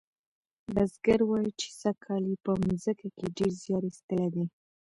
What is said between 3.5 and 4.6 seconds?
زیار ایستلی دی.